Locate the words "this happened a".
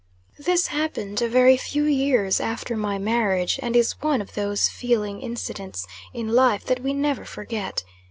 0.39-1.29